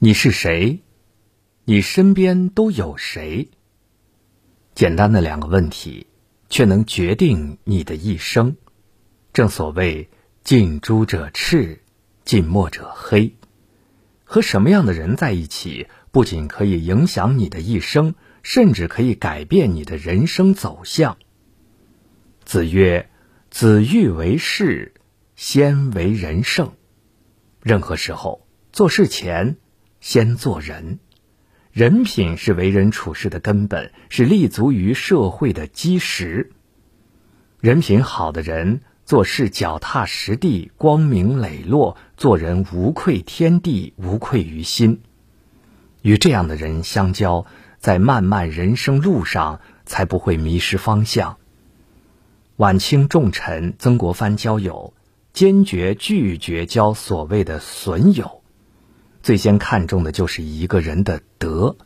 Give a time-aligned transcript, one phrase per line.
[0.00, 0.84] 你是谁？
[1.64, 3.48] 你身边都有谁？
[4.72, 6.06] 简单的两个问题，
[6.48, 8.56] 却能决定你的一生。
[9.32, 10.08] 正所谓
[10.44, 11.80] 近朱者赤，
[12.24, 13.34] 近墨者黑。
[14.22, 21.18] 和什么样的人在一起，不仅可以影响你的一生，甚至可以改变你的人生走向。
[22.44, 23.10] 子曰
[23.50, 24.94] ：“子欲为事，
[25.34, 26.74] 先为人圣。”
[27.60, 29.56] 任何时候做事前。
[30.00, 30.98] 先做人，
[31.72, 36.52] 人品是为人处事的根本，是立足于社会的基石。
[37.60, 45.00] 人品好的人，做事脚踏实地、光明磊落，做人无愧天地、无愧于心。
[46.02, 47.44] 与这样的人相交，
[47.78, 51.38] 在漫漫人生路上才不会迷失方向。
[52.56, 54.94] 晚清重臣曾国藩交友，
[55.32, 58.37] 坚决拒绝交所谓的损友。
[59.22, 61.76] 最先看重的就是一个人的德。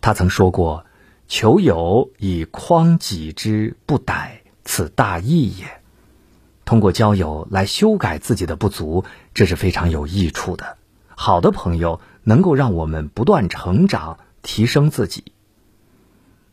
[0.00, 0.84] 他曾说过
[1.28, 5.66] ：“求友以匡己之不逮，此大义也。”
[6.64, 9.04] 通过交友来修改自己的不足，
[9.34, 10.78] 这是非常有益处的。
[11.14, 15.32] 好的朋友能够让我们不断成长，提升自己。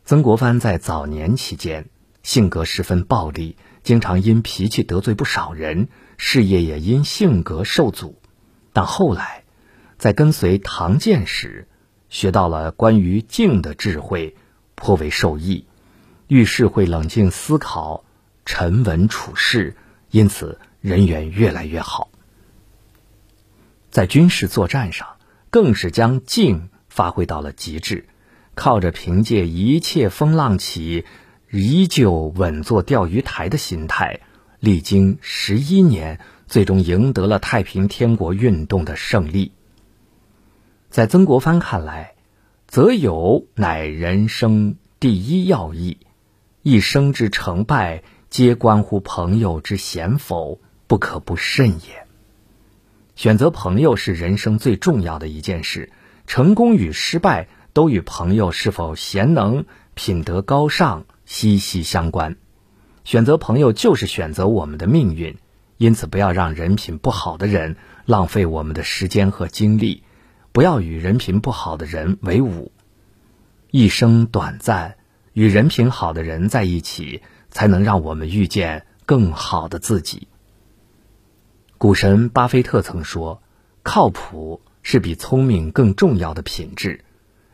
[0.04, 1.88] 曾国藩在早年期间
[2.22, 8.20] 性格十分暴戾，经常因脾气得罪不少人，事业也因性格受阻。
[8.72, 9.39] 但后来，
[10.00, 11.68] 在跟随唐建时，
[12.08, 14.34] 学到了关于静的智慧，
[14.74, 15.66] 颇为受益。
[16.26, 18.02] 遇事会冷静思考，
[18.46, 19.76] 沉稳处事，
[20.10, 22.08] 因此人缘越来越好。
[23.90, 25.06] 在军事作战上，
[25.50, 28.08] 更是将静发挥到了极致，
[28.54, 31.04] 靠着凭借一切风浪起，
[31.50, 34.20] 依旧稳坐钓鱼台的心态，
[34.60, 39.52] 历经十一年，最终赢得了太平天国运动的胜利。
[40.90, 42.14] 在曾国藩看来，
[42.66, 45.98] 择友乃人生第一要义，
[46.62, 50.58] 一生之成败皆关乎朋友之贤否，
[50.88, 52.08] 不可不慎也。
[53.14, 55.92] 选择朋友是人生最重要的一件事，
[56.26, 62.36] 成功与失败都与朋友是否贤能、品德高尚息息相关。
[63.04, 65.38] 选择朋友就是选择我们的命运，
[65.76, 67.76] 因此不要让人品不好的人
[68.06, 70.02] 浪费我们的时间和精力。
[70.52, 72.72] 不要与人品不好的人为伍，
[73.70, 74.96] 一生短暂，
[75.32, 80.26] 与人品好的人在一起，才能让我们遇见更好的自己。
[81.78, 83.42] 股神巴菲特曾说
[83.84, 87.04] ：“靠谱是比聪明更重要的品质。”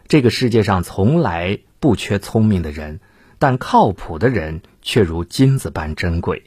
[0.08, 3.00] 这个世界上从来不缺聪明的人，
[3.38, 6.44] 但靠谱的人却如金子般珍贵。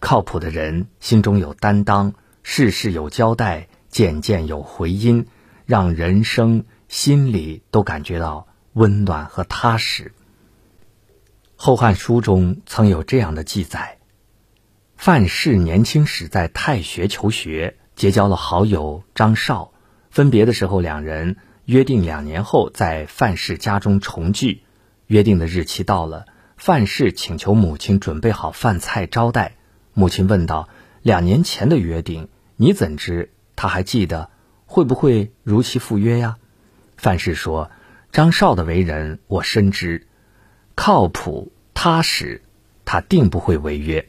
[0.00, 2.12] 靠谱的人心中有担当，
[2.42, 5.26] 事事有交代，件件有回音。
[5.66, 10.04] 让人生心里都感觉到温暖和踏实。
[11.56, 13.98] 《后汉书》中曾有这样的记载：
[14.96, 19.72] 范氏年轻时在太学求学，结交了好友张绍。
[20.10, 24.62] 分别的时候，两人约定两年后在范氏家中重聚。
[25.06, 26.26] 约定的日期到了，
[26.56, 29.56] 范氏请求母亲准备好饭菜招待。
[29.92, 30.68] 母亲问道
[31.02, 34.30] ：“两年前的约定，你怎知他还记得？”
[34.66, 36.36] 会不会如期赴约呀？
[36.96, 37.70] 范氏说
[38.12, 40.06] ：“张绍的为人我深知，
[40.74, 42.42] 靠谱踏实，
[42.84, 44.08] 他定不会违约。”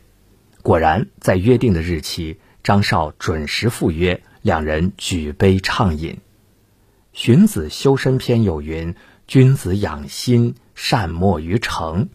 [0.63, 6.13] 果然，在约定的日期，张绍准时赴约，两人举杯畅饮。
[7.11, 8.95] 《荀子·修身篇》有云
[9.27, 12.09] ：“君子养心，善莫于诚。”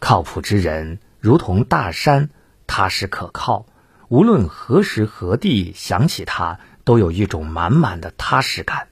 [0.00, 2.30] 靠谱之人如同大山，
[2.66, 3.66] 踏实可靠，
[4.08, 6.58] 无论何时何地想起他。
[6.90, 8.88] 都有一种满满的踏实感。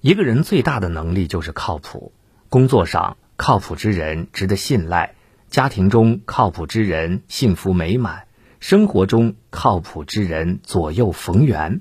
[0.00, 2.12] 一个人最大的能力就是靠谱。
[2.48, 5.16] 工作上靠谱之人值得信赖，
[5.50, 8.28] 家庭中靠谱之人幸福美满，
[8.60, 11.80] 生活中靠谱之人左右逢源。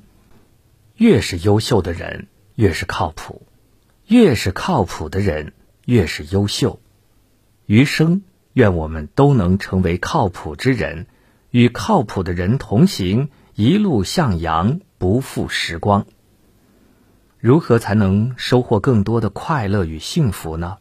[0.96, 3.44] 越是优秀的人，越是靠谱；
[4.08, 5.54] 越是靠谱的人，
[5.86, 6.80] 越是优秀。
[7.68, 8.24] 余生，
[8.54, 11.06] 愿我们都能成为靠谱之人，
[11.52, 13.30] 与靠谱的人同行。
[13.60, 16.06] 一路向阳，不负时光。
[17.40, 20.78] 如何才能收获更多的快乐与幸福呢？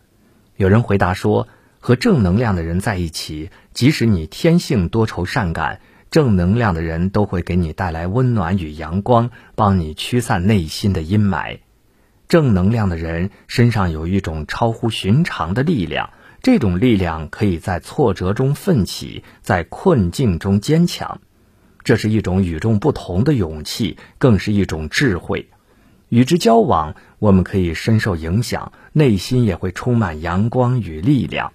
[0.56, 1.48] 有人回答说
[1.80, 5.80] ：“和正能量的人在一起，即使你天性多愁善感，
[6.10, 11.58] 正能量的人都会给你带来温暖与阳光，帮你驱散内心的阴霾。
[12.26, 16.10] 正能量的人身上有一种超乎寻常的力量，
[16.42, 21.20] 这种力量可以在挫折中奋起，在困境中坚强。”
[21.86, 25.48] 这是一种与众不同的勇气，更是一种智慧。
[26.08, 31.52] 与之交往，我们可以深受影响，内心也会充满阳光与力量。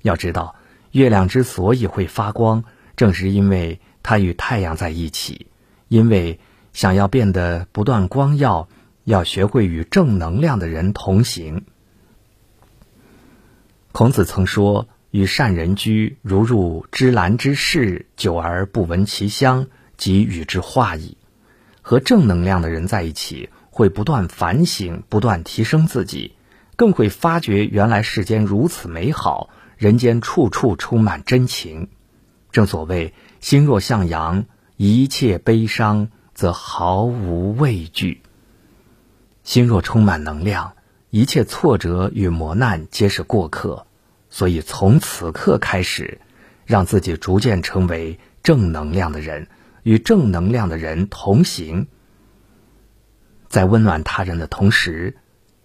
[0.00, 0.56] 要知道，
[0.92, 2.64] 月亮之所以会发光，
[2.96, 5.48] 正是因为它与太阳在一起。
[5.88, 6.40] 因为
[6.72, 8.70] 想要变得不断光耀，
[9.04, 11.66] 要学会与正能量的人同行。
[13.92, 19.66] 孔子曾说：“与善人居，如入芝兰之室，久而不闻其香，
[19.96, 21.16] 即与之化矣。”
[21.82, 23.50] 和正能量的人在一起。
[23.70, 26.34] 会不断反省，不断提升自己，
[26.74, 31.86] 更会发觉原来世间如此美好，人间处处充满真情。
[32.50, 34.46] 正所谓“心若向阳，
[34.76, 38.20] 一切悲伤则毫无畏惧；
[39.44, 40.72] 心若充满能量，
[41.10, 43.86] 一切挫折与磨难皆是过客。”
[44.30, 46.20] 所以，从此刻开始，
[46.66, 49.48] 让自己逐渐成为正能量的人，
[49.82, 51.88] 与正能量的人同行。
[53.48, 55.16] 在温暖他人的同时，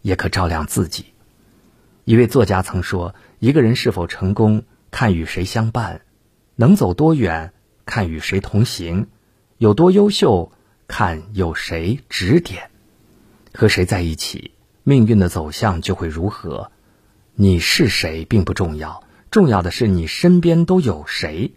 [0.02, 1.08] 也可照亮自己。
[2.06, 6.00] 一位作家曾说：“一个人是否成功，看与谁相伴；
[6.56, 7.54] 能走多远，
[7.86, 9.08] 看与谁同行；
[9.58, 10.52] 有多优秀，
[10.88, 12.72] 看有谁指点。
[13.54, 14.52] 和谁在一起，
[14.84, 16.72] 命运的走向就会如何。
[17.36, 21.54] 你是谁并不重要，重要的是你身边都有谁。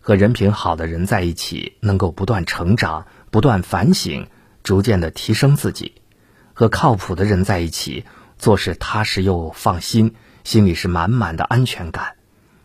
[0.00, 4.26] 和人品好的人在一起，能够不断成长，不断反省。”
[4.62, 5.94] 逐渐的提升自己，
[6.54, 8.04] 和靠谱的人在一起，
[8.38, 10.14] 做事踏实又放心，
[10.44, 12.14] 心里是满满的安全感；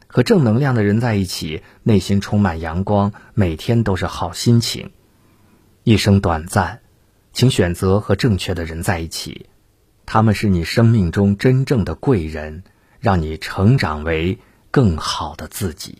[0.06, 4.92] 和正能量的人在一起，内心充满阳光，每天都是好心情。
[5.84, 6.82] 一生短暂，
[7.34, 9.48] 请选择和正确的人在一起，
[10.10, 12.64] 他们是你生命中真正的贵人，
[13.02, 14.40] 让你成长为
[14.72, 15.98] 更好的自己。